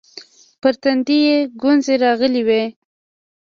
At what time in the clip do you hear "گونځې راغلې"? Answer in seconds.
1.61-2.41